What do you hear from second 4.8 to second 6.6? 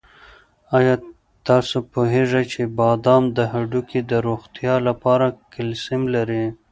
لپاره کلسیم لري؟